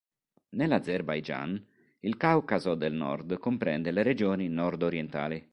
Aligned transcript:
Nell'Azerbaigian, 0.55 1.63
il 1.99 2.17
Caucaso 2.17 2.73
del 2.73 2.91
nord 2.91 3.37
comprende 3.37 3.91
le 3.91 4.01
regioni 4.01 4.47
nord-orientali. 4.47 5.47